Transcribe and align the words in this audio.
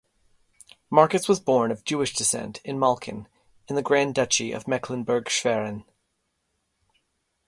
Marcus 0.89 1.27
was 1.29 1.39
born 1.39 1.69
of 1.71 1.83
Jewish 1.85 2.15
descent 2.15 2.59
in 2.65 2.79
Malchin, 2.79 3.27
in 3.67 3.75
the 3.75 3.83
Grand 3.83 4.15
Duchy 4.15 4.51
of 4.51 4.67
Mecklenburg-Schwerin. 4.67 5.85